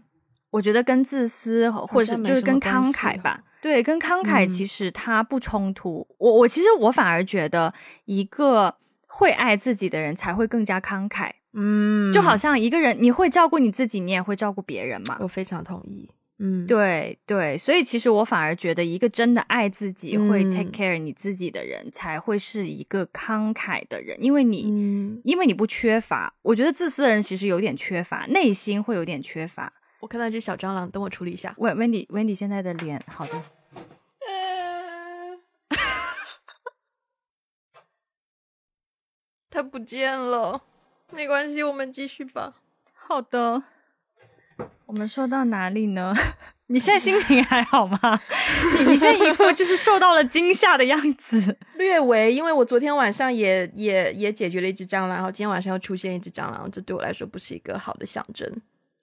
[0.50, 6.06] 我觉得跟自私或者是就是跟慷慨吧，对，跟慷慨其实它不冲突。
[6.18, 7.72] 我我其实我反而觉得，
[8.04, 11.30] 一个会爱自己的人才会更加慷慨。
[11.56, 15.16] 嗯，就好像一个人，你会照顾你自己，你也会照顾别人嘛。
[15.20, 16.10] 我非常同意。
[16.38, 24.62] 嗯，对对，所以其实我反而觉得，一个真的爱自己、会 take care 你自己的人，才会是一个慷慨的人，因为你，
[25.22, 26.34] 因为你不缺乏。
[26.42, 29.72] 我觉得自私的人其实有点缺乏，内心会有点缺乏。
[30.00, 31.54] 我看到一只小蟑螂，等我处理一下。
[31.58, 33.40] 喂，Wendy，Wendy 现在的脸好的，
[39.48, 40.64] 他不见了，
[41.12, 42.56] 没关系，我们继续吧。
[42.92, 43.62] 好的。
[44.86, 46.14] 我们说到哪里呢？
[46.68, 47.98] 你现在心情还好吗？
[48.78, 51.56] 你你现在一副就是受到了惊吓的样子。
[51.76, 58.50] 略微，因为我昨天晚上也也也解决了一只蟑螂，然后今天晚上又出现一只蟑螂，这对我来说不是一个好的象征。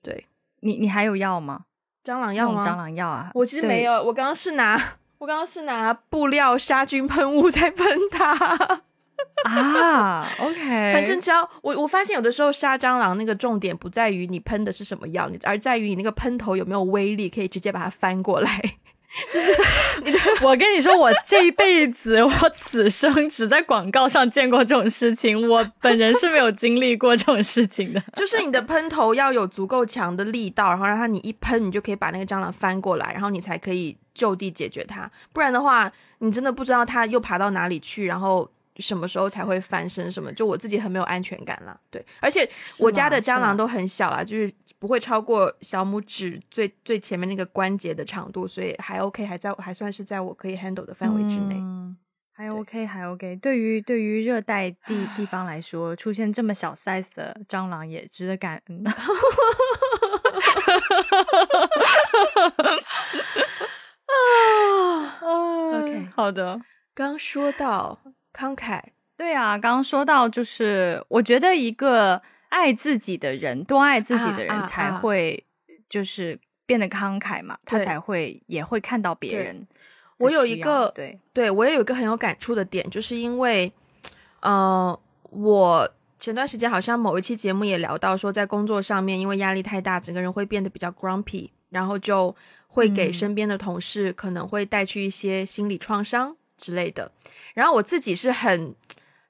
[0.02, 0.26] 对
[0.62, 1.66] 你，你还有药吗？
[2.04, 2.66] 蟑螂药吗？
[2.66, 3.30] 蟑螂药啊！
[3.36, 4.76] 我其实没有，我刚刚是拿
[5.20, 8.82] 我刚刚是拿布料杀菌喷雾在喷它。
[9.46, 18.62] 啊，OK，反正只要我我发现有的时候杀蟑螂那个重点不在于你喷的是什么药，你而在于你那个喷头有没有威力，可以直接把它翻过来。
[19.34, 19.52] 就是
[20.42, 28.02] 我跟你说，我这一辈子，我此生只在广告上见过这种事情，我本人是没有经历过这种事情的。
[28.14, 35.12] 就是你的喷头要有足够强的力道，然后让它你一喷，你就可以把那个蟑螂翻过来，然后你才可以就地解决它。
[35.34, 38.50] 不然的话，你真的不知道它又爬到哪里去，然后。
[38.78, 40.12] 什么时候才会翻身？
[40.12, 40.32] 什么？
[40.34, 41.80] 就我自己很没有安全感啦。
[41.90, 51.62] 对，而且我家的蟑螂都很小啦，就是不会超过小拇指最最前面那个关节的长度，所以还 OK，还在还算是在我可以 handle 的范围之内。
[52.34, 53.36] 还 OK，还 OK。
[53.36, 58.84] 对于对于热带地地方来说，出现这么小 size 的蟑螂也值得感恩。
[64.08, 66.60] 啊，OK，好的。
[66.96, 68.00] 刚说到。
[68.34, 68.82] 慷慨，
[69.18, 75.44] 对啊，刚刚说到，就是我觉得一个爱自己的人，多爱自己的人才会，
[75.90, 79.68] 就是变得慷慨嘛，他才会也会看到别人。
[80.18, 83.72] 我有一个，对，对我也有一个很有感触的点，就是因为，
[84.42, 84.98] 呃，
[85.32, 85.90] 我
[86.20, 92.36] 前段时间好像某一期节目也聊到说，在工作上面因为压力太大，整个人会变得比较 grumpy，然后就
[92.68, 96.38] 会给身边的同事可能会带去一些心理创伤。
[96.62, 97.12] 之类的，
[97.56, 98.76] 然后我自己是很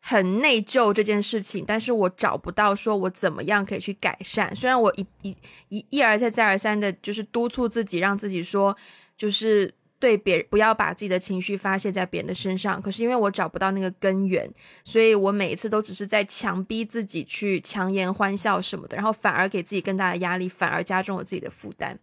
[0.01, 4.53] 很内疚这件事情，但是我找不到说我怎么样可以去改善。
[4.55, 5.37] 虽然我一一
[5.69, 8.75] 一一而再再而三的，就是督促自己，让自己说，
[9.15, 12.81] 就是对别人不要把自己的情绪发泄在别人的身上。
[12.81, 14.51] 可是因为我找不到那个根源，
[14.83, 21.97] 所以我每一次都只是在强逼自己去强颜欢笑什么的，然后反而给自己更大的压力，反而加重了自己的负担。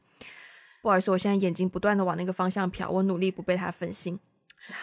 [0.81, 4.17] 不好意思，我现在眼睛不断的往那个方向瞟，我努力不被他分心。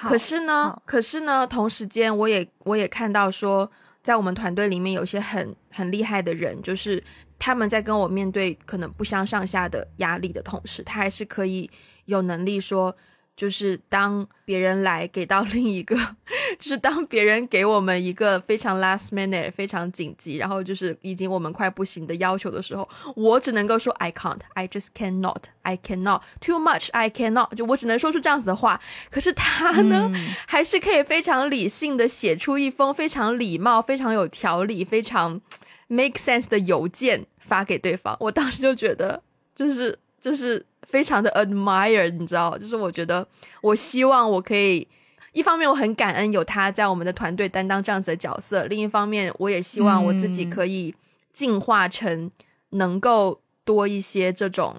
[0.02, 3.70] 可是呢，可是呢，同时间我也我也看到说，
[4.04, 7.04] 在我们团队里面有些很很厉害的人，就是
[7.38, 11.70] 他们在跟我面对可能不相上下的压力的同时，他还是可以
[12.06, 12.96] 有能力说。
[13.36, 15.96] 就是当别人来给到另一个，
[16.58, 28.80] 就是当别人给我们一个非常 last minute、非常紧急，然后就是已经我们快不行的要求的时候，我只能够说 I can't, I just cannot, I cannot too much, I cannot，就我只能说出这样子的话。
[29.12, 30.10] 可是他呢，
[30.48, 35.42] 还是可以非常理性的写出一封非常礼貌、非常有条理、非常
[35.88, 38.16] make sense 的邮件发给对方。
[38.22, 39.22] 我当时就觉得，
[39.54, 40.66] 就是就是。
[40.88, 43.28] 非常的 admire，你知道，就是我觉得，
[43.62, 44.88] 我希望我可以，
[45.34, 50.96] 一方面我很感恩有他在我们的团队担当这样子的角色，另一方面我也希望我自己可以
[51.32, 52.32] 进化成
[52.70, 54.76] 能够多一些这种，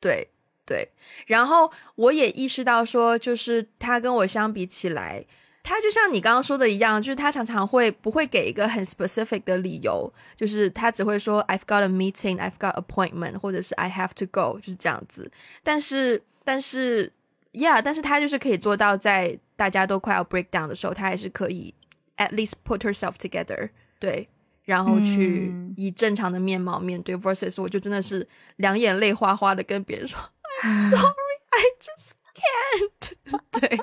[0.00, 0.28] 对
[0.64, 0.88] 对，
[1.26, 5.24] 然后我也意识到说，就是他跟我相比起来。
[5.66, 15.32] 他就像你刚刚说的一样，就是他常常会不会给一个很 specific 的理由，就是他只会说 I've got a meeting, I've got appointment，或者是 I have to go，就是这样子。
[15.62, 17.10] 但是，但是
[17.54, 21.74] ，Yeah，但是他就是可以做到，在大家都快要 break down 的时候，他还是可以
[22.18, 24.28] at least put herself together，对，
[24.64, 27.16] 然后去以正常的面貌面对。
[27.16, 30.20] versus 我就真的是两眼泪哗哗的跟别人说
[30.62, 33.80] I'm sorry, I just can't，对。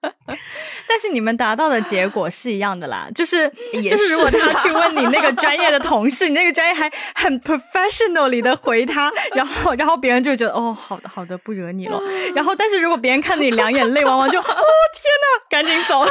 [0.88, 12.00] 但是你们达到的结果是一样的啦， 就是就是如果他去问你那个专业的同事，你那个专业还很 professionally 的回他， 然后然后别人就觉得哦，好的好的，不惹你了。
[12.34, 16.06] 然后但是如果别人看你两眼泪汪汪，就哦天呐，赶紧走。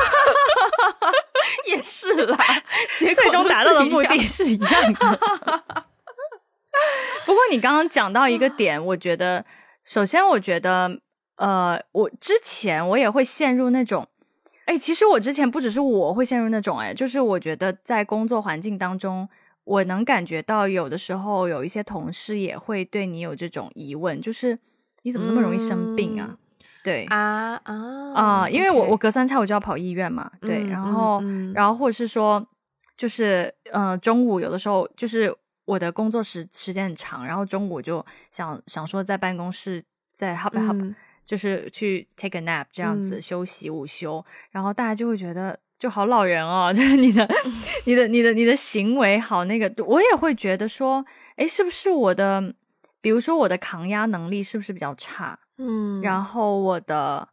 [1.66, 2.38] 也是啦，
[3.00, 5.20] 最终达到的目的是一样的。
[7.26, 9.44] 不过你刚刚讲到一个点，我觉得
[9.86, 11.00] 首先我觉得
[11.40, 14.08] 呃，我之前我也会陷入那种。
[14.66, 19.28] 哎，其实我之前不只是我会陷入那种，哎，就是我觉得在工作环境当中，
[19.64, 24.60] 我能感觉到有的时候有一些同事也会对你有这种疑问，就是
[25.02, 26.38] 你怎么那么容易生病啊？
[26.84, 28.50] 对啊啊啊！
[28.50, 31.20] 因为我我隔三差五就要跑医院嘛，对，然后
[31.56, 32.46] 然后或者是说，
[32.96, 39.82] 就是呃，中午有的时候就是我的工作时时间很长，然后中午就想想说在办公室
[40.14, 40.94] 在 hop hop。
[41.30, 47.30] 就是去 take a nap 这样子休息午休，然后大家就会觉得就好老人哦， 就是你的、
[47.86, 52.56] 你的、你的、你的行为好那个，我也会觉得说，哎，是不是我的，
[53.00, 55.38] 比如说我的抗压能力是不是比较差？
[55.60, 57.30] 嗯，然后我的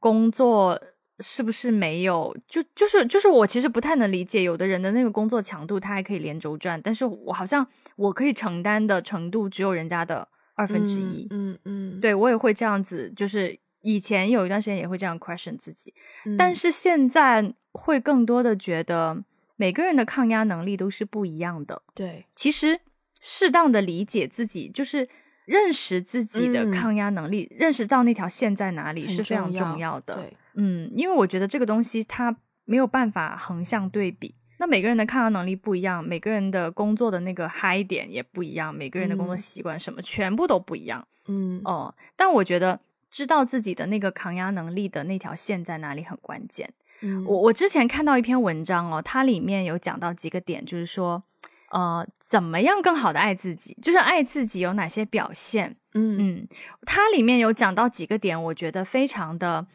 [0.00, 0.82] 工作
[1.20, 2.36] 是不是没有？
[2.48, 10.26] 就就是就是我其实不太能理解，有的人的那个工作强度他还可以连轴转，但是我好像我可以承担的程度只有人家的。
[10.56, 15.94] 二分之一，嗯嗯，对我也会这样子，就是以前有一段时间也会这样 question 自己，
[16.36, 19.22] 但是现在会更多的觉得
[19.56, 21.82] 每个人的抗压能力都是不一样的。
[21.94, 22.80] 对，其实
[23.20, 25.08] 适当的理解自己，就是
[25.44, 30.14] 认识自己的抗压能力，认识到那条线在哪里是非常重要的。
[30.14, 34.34] 对，嗯，因为我觉得这个东西它没有办法横向对比。
[34.58, 41.06] 那每个人的抗压能力不一样，每个人的工作的那个嗨点也不一样，每个人的工作习惯什么全部都不一样。
[41.28, 46.72] 嗯哦，但我觉得知道自己的那个抗压能力的那条线在哪里很关键。
[47.02, 51.22] 嗯，我我之前看到一篇文章哦，它里面有讲到几个点，就是说，
[51.70, 55.76] 呃，怎么样更好的爱自己，就是爱自己有哪些表现。
[55.92, 56.48] 嗯嗯，
[56.86, 59.66] 它里面有讲到几个点，我觉得非常的。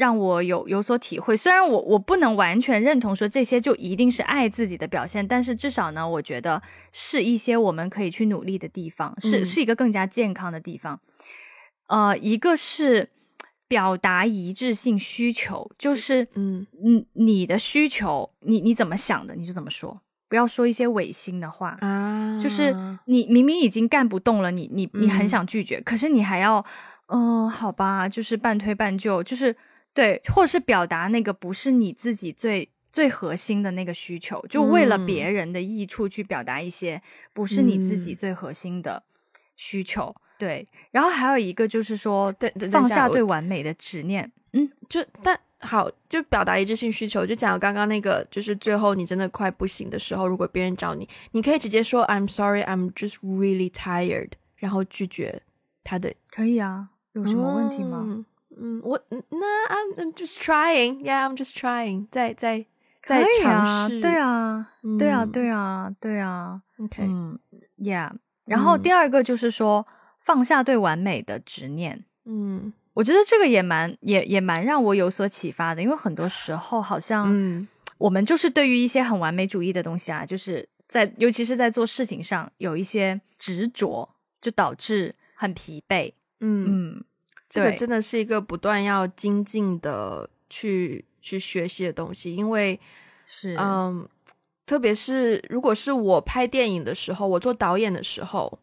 [0.00, 10.98] 让我有有所体会，虽然我我不能完全认同说这些就一定是爱自己的表现，但是至少呢，我觉得是一些我们可以去努力的地方，是是一个更加健康的地方。
[11.88, 13.10] 呃，一个是
[13.68, 22.40] 表达一致性需求，就是嗯嗯，你的需求，你你怎么想的你就怎么说，不要说一些违心的话啊。
[22.40, 26.64] 就是你明明已经干不动了，你你你很想拒绝，可是你还要
[27.08, 29.54] 嗯，好吧，就是半推半就，就是。
[29.92, 37.00] 对，或者是表达那个不是你自己最最核心的那个需求，就为了别人的益处去表达一些
[37.32, 39.02] 不是你自己最核心的
[39.56, 40.14] 需求。
[40.38, 42.34] 对，然后还有一个就是说，
[42.70, 44.30] 放下对完美的执念。
[44.52, 55.42] 嗯，就但好，就表达一致性需求，就讲刚刚那个，就是最后你真的快不行的时候，如果别人找你，你可以直接说 I'm sorry, I'm just really tired，然后拒绝
[55.84, 56.14] 他的。
[56.30, 58.02] 可以啊，有什么问题吗？
[58.02, 58.24] 嗯，
[58.82, 62.66] 我那 I'm just trying, yeah, I'm just trying，在在
[63.02, 64.66] 在尝试，对啊，
[64.98, 67.38] 对啊，对啊，对啊，OK，嗯
[67.78, 68.12] ，Yeah。
[68.44, 69.86] 然后第二个就是说
[70.18, 72.04] 放下对完美的执念。
[72.24, 77.66] 嗯，我觉得这个也蛮也也蛮让我有所启发的，因为很多时候好像
[77.98, 84.08] 我们就是对于一些很完美主义的东西啊，就是在尤其是在做事情上有一些执着，
[84.40, 86.12] 就导致很疲惫。
[86.40, 86.66] 嗯。
[86.68, 87.04] 嗯，
[87.50, 92.80] 这个真的是一个不断要精进的去去学习的东西，因为
[93.26, 94.08] 是嗯。
[94.66, 98.56] 特别是如果是我拍电影的时候，我做导演的时候，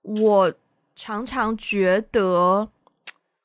[0.00, 0.54] 我
[0.96, 2.66] 常常觉得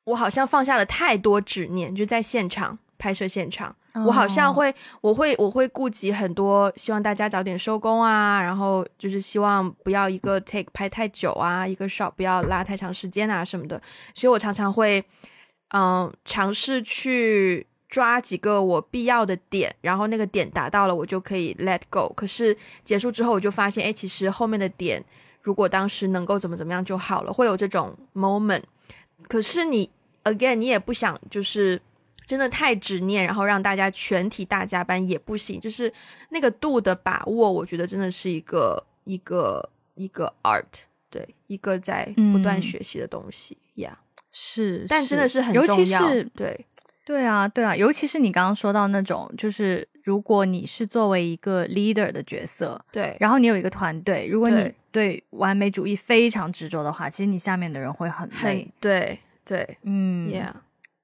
[0.05, 3.75] 我好像放下了太多执念，就在现场拍摄现场，
[4.05, 13.81] 我好像会，我会，我会顾及很多，希望大家早点收工啊，然后就是希望不要一个 take 拍太久啊，一个 shot 不要拉太长时间啊什么的，
[14.13, 15.03] 所以我常常会，
[15.73, 17.67] 嗯，尝试去。
[17.89, 22.11] 抓几个我必要的点，然后那个点达到了，我就可以 let go。
[22.17, 25.01] 可是结束之后，我就发现，哎，其实后面的点，
[25.41, 28.63] 如果当时能够怎么怎么样就好了，会有这种 moment。
[29.29, 29.89] 可是你
[30.25, 31.81] again，你也不想就是
[32.27, 35.59] 真的太执念，然后让大家全体大加班也不行。
[35.59, 35.91] 就是
[36.29, 40.65] 那个度的把握，我觉得真的是一个一个一个 art，
[41.09, 43.97] 对，一个在不断学习的东西呀。
[44.31, 46.65] 是，但真的是很重要，对。
[47.05, 58.69] 对啊，对啊，尤其是你刚刚说到那种，就是如果你是作为一个 leader 的角色，对，然后你有一个团队，如果你对完美主义非常执着的话，其实你下面的人会很累。
[58.81, 60.51] 对对，嗯，Yeah，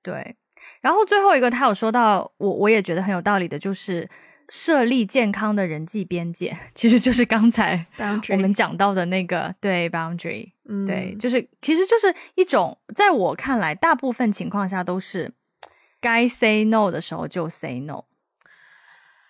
[0.02, 0.36] 对。
[0.84, 4.08] 然后最后一个，他有说到，我我也觉得很有道理的，就是
[4.50, 7.86] 设立健康的人际边界， 其实就是刚才
[8.30, 10.52] 我们讲到的那个对 boundary，
[10.86, 15.34] 对，就是其实就是一种，在我看来，大部分情况下都是。
[16.04, 18.04] 该 say no 的时候就 say no。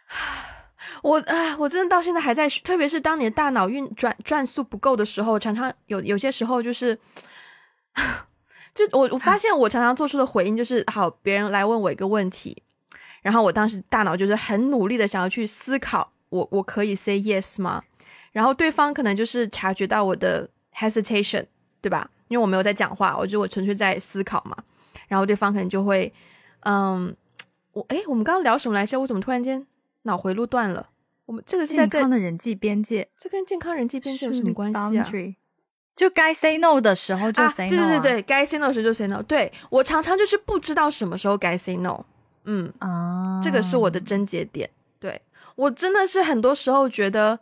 [1.03, 6.97] 我啊，我真的到现在还在，特别是当你的大脑运转转速不够的时候，常常有有些时候就是，
[8.73, 12.63] 就我我发现我常常做出的回应就是，好，别人来问我一个问题，
[13.21, 17.83] 然后我当时大脑就是很努力的想要去思考，我我可以 say yes 吗？
[18.31, 21.45] 然后对方可能就是察觉到我的 hesitation，
[21.81, 22.09] 对吧？
[22.29, 24.57] 因为我没有在讲话，我就我纯粹在思考嘛，
[25.07, 26.11] 然后对方可能就会。
[26.65, 27.13] 嗯，
[27.73, 28.97] 我哎，我们刚刚聊什么来着？
[28.97, 29.67] 我怎么突然间
[30.03, 30.89] 脑回路断了？
[31.25, 35.11] 我们这个是在健康的人际边界，这跟健康人际边界有什么关系啊？
[35.95, 39.21] 就该 say no 的时候就 say no，对对对对，该 say no 时候就 say no。
[39.23, 42.03] 对我常常就是不知道什么时候该 say no。
[42.45, 44.69] 嗯啊，这个是我的症结点。
[44.99, 45.21] 对
[45.55, 47.39] 我真的是很多时候觉得，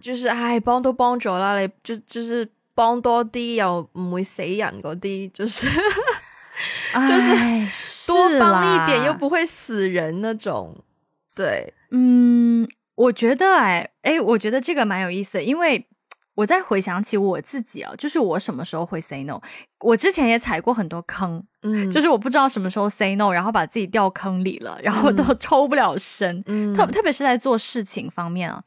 [0.00, 5.66] 就是哎，帮都帮咗啦，你就就是帮多啲又唔会死人嗰啲，就是。
[6.94, 10.74] 就是多帮一点又不会死人那种，
[11.34, 15.86] 对，嗯，我觉得，哎，哎，我觉得这个蛮有意思的，因为
[16.36, 19.40] 我在回想起我自己啊，就是我什么时候会 say no，
[19.80, 28.62] 我之前也踩过很多坑，嗯，就是我不知道什么时候 say no，然后把自己掉坑里了，然后都抽不了身，嗯，特特别是在做事情方面啊，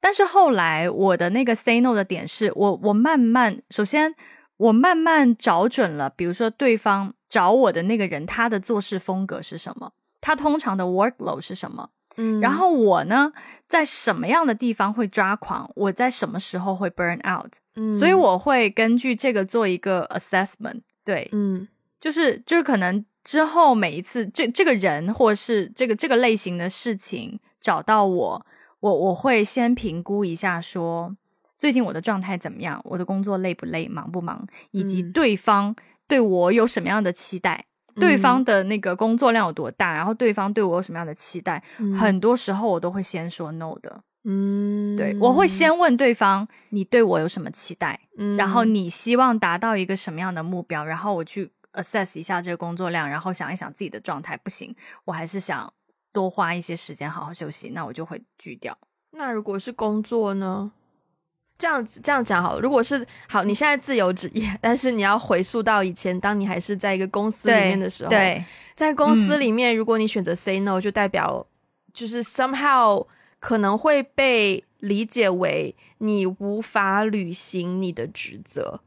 [0.00, 4.14] 但是后来我的那个 say no 的点是我我慢慢，首先
[4.56, 7.14] 我慢慢找准了，比如说对方。
[7.32, 9.92] 找我的那个人，他的做事风格是什么？
[10.20, 11.88] 他通常的 workload 是什么？
[12.16, 13.32] 嗯，然后我呢，
[13.68, 15.70] 在什么样的地方会抓狂？
[15.74, 17.52] 我在什么时候会 burn out？
[17.76, 20.82] 嗯，所以我会根据这个做一个 assessment。
[21.04, 21.66] 对，嗯，
[21.98, 28.46] 就是就是可能之后每一次这这个人或是这个这个类型的事情找到我，
[28.80, 31.16] 我我会先评估一下，说
[31.58, 32.80] 最近我的状态怎么样？
[32.84, 33.88] 我的工作累不累？
[33.88, 34.46] 忙不忙？
[34.70, 35.74] 以及对方。
[36.08, 37.64] 对我有什么样的期待？
[37.96, 39.92] 对方的那个工作量有多大？
[39.92, 41.62] 然后对方对我有什么样的期待？
[41.98, 44.02] 很多时候我都会先说 no 的。
[44.24, 47.98] 嗯，对，我会先问对方你对我有什么期待？
[48.16, 50.84] 嗯，然后你希望达到一个什么样的目标？
[50.84, 55.72] 然后我去 assess 一下这个工作量，然后想一想自己的状态，不行，我还是想
[56.12, 58.78] 多花一些时间好好休息，那我就会拒掉。
[59.10, 60.70] 那如果是工作呢？
[61.58, 62.60] 这样这样讲好了。
[62.60, 68.10] 如果是好，你现在自由职业， 但是你要回溯到以前，当你还是在一个公司里面的时候，
[68.74, 71.46] 在公司里面，如果你选择 say no，就代表
[71.92, 73.06] 就是 somehow
[73.38, 78.80] 可能会被理解为你无法履行你的职责。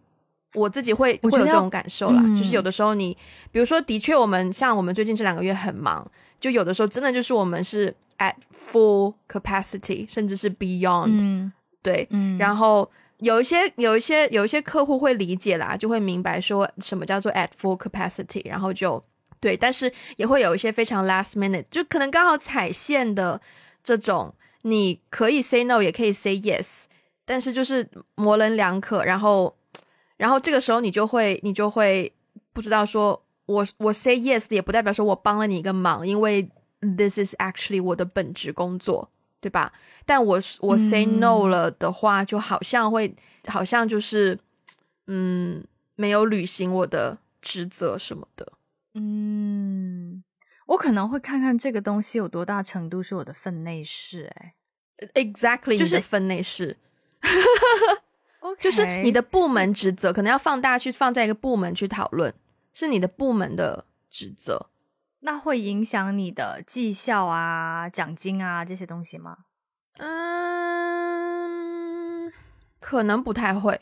[0.55, 3.16] 我自己会会有这种感受啦，就是有的时候你，
[3.51, 6.09] 比如说，的确我们像我们最近这两个月很忙，
[6.39, 8.34] 就有的时候真的就是我们是 at
[8.72, 11.51] full capacity，甚至是 beyond。
[11.86, 19.01] 对，嗯，然后有一些有一些有一些客户会理解啦，就会明白说什么叫做 at full capacity，然后就
[19.39, 23.39] 对，但是也会有一些非常 last minute，就可能刚好踩线的
[23.83, 24.33] 这种，
[24.63, 26.86] 你可以 say no，也可以 say yes，
[27.23, 29.55] 但是就是模棱两可，然后
[30.17, 32.11] 然后这个时候你就会你就会
[32.51, 36.49] 不知道说，我我 say yes 也不代表说我帮了你一个忙，因为
[36.97, 39.09] this is actually 我的本职工作，
[39.45, 39.71] 对吧？
[40.07, 43.15] 但我我 say no 了的话，就好像会
[43.45, 44.39] 好像就是
[45.05, 45.63] 嗯
[45.95, 48.53] 没有履行我的职责什么的，
[48.95, 50.23] 嗯。
[50.65, 54.55] 我可能会看看这个东西有多大程度是我的分内事，哎
[55.13, 56.75] ，exactly 就是分内事，
[58.59, 62.33] 就是你的部门职责，可能要放大去放在一个部门去讨论，
[62.73, 64.71] 是你的部门的职责，
[65.26, 69.38] 那会影响你的绩效啊、奖金啊这些东西吗？
[69.97, 71.11] 嗯，
[72.80, 73.82] 可能不太会，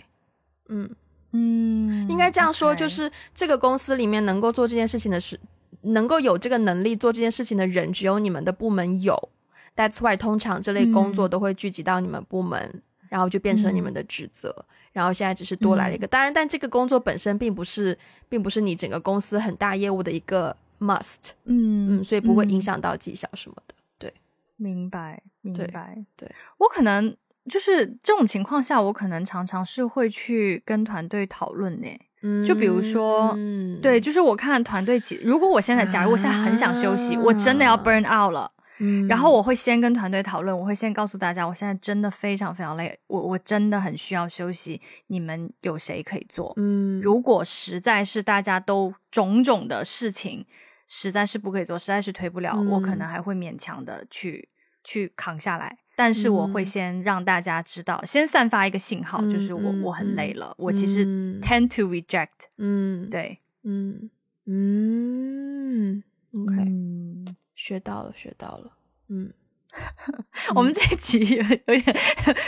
[0.69, 0.89] 嗯
[1.33, 5.37] 嗯，应该这样说，就是这个公司里面能够做这件事情的是。
[5.85, 9.29] 能够有这个能力做这件事情的人，只有你们的部门有。
[9.75, 14.65] That's why 通常这类工作都会聚集到你们部门，然后就变成了你们的职责。
[14.93, 21.31] 然后现在只是多来了一个，当然，但这个工作本身并不是，并不是你整个公司很大业务的一个 must。
[21.45, 23.75] 嗯嗯，所以不会影响到绩效什么的。
[23.97, 24.13] 对，
[24.57, 26.03] 明白，明白。
[26.15, 27.15] 对我可能
[27.49, 31.87] 就是这种情况下，我可能常常是会去跟团队讨论呢。
[32.47, 33.37] 就比如说，
[33.81, 38.49] 对，就是我看团队起，如果我现在，假如我现在很想休息，我真的要 burn out 了，
[39.09, 46.53] 然后我会先跟团队讨论，我会先告诉大家，我现在真的非常非常累，我我真的很需要休息，你们有谁可以做？
[46.55, 50.45] 嗯，如果实在是大家都种种的事情，
[50.95, 54.49] 实在是不可以做，实在是推不了，我可能还会勉强的去
[54.83, 55.79] 去扛下来。
[55.95, 60.53] 但是我会先让大家知道，先散发一个信号，就是我我很累了。
[60.59, 61.03] 我其实
[61.41, 62.47] tend to reject。
[62.59, 64.11] 嗯，对，嗯
[64.45, 66.55] 嗯，OK，
[67.55, 68.77] 学到了，学到了。
[69.09, 69.33] 嗯，
[70.53, 71.97] 我们这集有有点，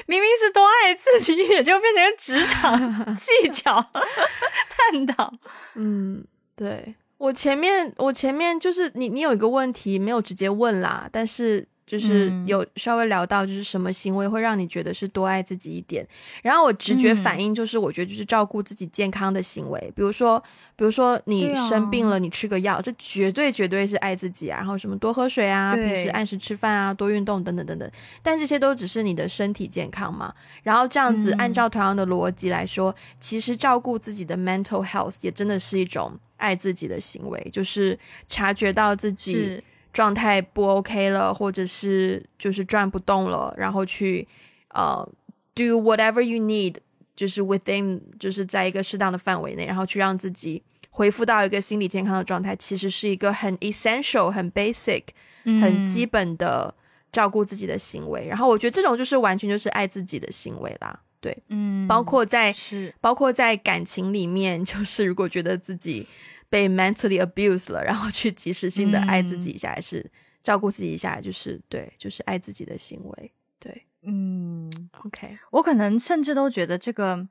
[0.05, 2.77] 明明是多爱自己，也就变成职场
[3.17, 3.81] 技巧
[4.69, 5.33] 探讨。
[5.73, 6.25] 嗯，
[6.55, 11.67] 对我前面我前面就是你你有一个问题没有直接问啦，但是。
[11.87, 16.03] 就是有稍微聊到，就是什么行为会让你觉得是多爱自己一点。
[16.41, 20.43] 然后我直觉反应就是，我觉得就是照顾自己健康的行为，比如说，
[20.75, 24.57] 比如说你生病了，你吃个药，这绝对绝对是爱自己啊。
[24.57, 27.87] 然后什么多喝水啊，平时按时吃饭啊，多运动等等等等。
[28.23, 30.33] 但这些都只是你的身体健康嘛。
[30.63, 39.63] 然后这样子按照同样的逻辑来说，其实照顾自己的 mental health 也真的是一种爱自己的行为，就是察觉到自己。
[39.95, 44.27] 状态不 OK 了，或者是就是转不动了，然后去
[44.73, 45.09] 呃
[45.53, 46.75] do whatever you need，
[47.15, 55.03] 就是 within，就是在一个适当的范围内，然后去让自己恢复到一个心理健康的状态，其实是一个很 essential、很 basic、
[55.45, 56.75] 很基本的
[57.13, 58.27] 照顾自己的行为。
[58.27, 66.07] 然后我觉得这种就是完全就是爱自己的行为啦，对，嗯，包括在是包括在感情里面，就是如果觉得自己。
[66.47, 70.09] 被 mentally abused 了，然后去及时性的爱自己一下，还是
[70.43, 73.31] 照顾自己一下，就是对，就是爱自己的行为。
[73.59, 74.71] 对，嗯
[75.03, 77.27] ，OK，我可能甚至都觉得这个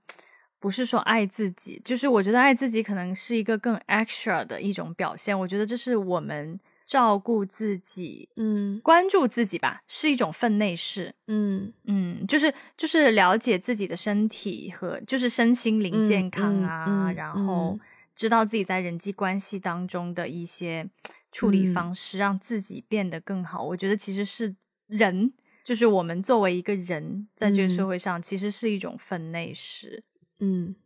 [0.58, 5.38] 不是说爱自己，就是我觉得爱自己可能是一个更 extra 的一种表现。
[5.38, 11.14] 我觉得这是我们照顾自己，嗯，关注自己吧，是一种分内事。
[11.26, 17.78] 嗯嗯，就是就是了解自己的身体和就是身心灵健康啊，然后。
[18.16, 20.88] 知道自己在人际关系当中的一些
[21.32, 23.64] 处理方式，让自己变得更好。
[23.64, 24.54] 我觉得其实是
[24.86, 25.32] 人，
[25.64, 30.04] 就是我们作为一个人，在这个社会上，其实是一种分内事。
[30.38, 30.76] 嗯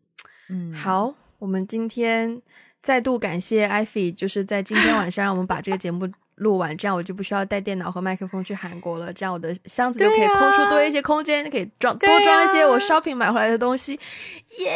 [0.49, 2.41] 嗯，好，我们今天
[2.83, 13.99] 再度感谢艾菲，就是在今天晚上让我们把这个节目录完，这样我就不需要带电脑和麦克风去韩国了，这样我的箱子就可以空出多一些空间，可以装多装一些我 shopping 买回来的东西。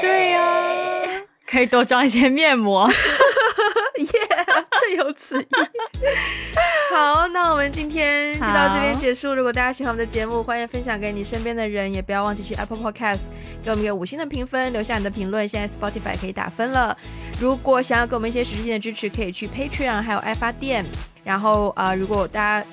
[0.00, 1.21] 对呀。
[1.52, 2.90] 可以多装一些面膜，
[3.98, 4.06] 耶，
[4.80, 5.46] 这有此意。
[6.90, 9.34] 好，那我们今天就到这边结束。
[9.34, 13.24] 如果大家喜欢我们的节目，欢迎分享给你身边的人，也不要忘记去 Apple Podcast
[13.62, 15.46] 给我们一个五星的评分，留下你的评论。
[15.46, 16.96] 现在 Spotify 可以打分了。
[17.38, 20.82] 如果想要给我们一些实质性的支持，可以去 Patreon，还有爱发电。
[21.22, 22.66] 然后啊，如果大家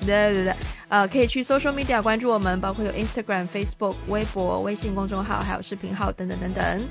[0.88, 6.88] 呃，可以去 Social Media 关注我们，包括有 Instagram、Facebook、微博、微信公众号，还有视频号等等等等。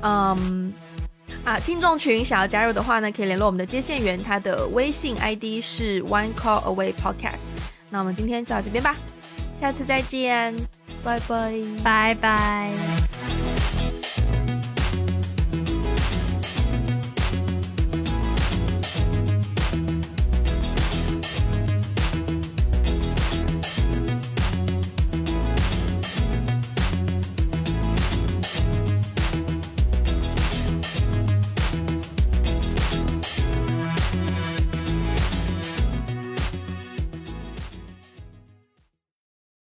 [0.00, 0.72] 嗯。
[1.44, 7.46] 啊，听众群想要加入的话呢，可以联络我们的接线员，他的微信 ID 是 One Call Away Podcast。
[7.90, 8.94] 那我们今天就到这边吧，
[9.60, 10.54] 下次再见，
[11.04, 11.54] 拜拜，
[11.84, 13.15] 拜拜。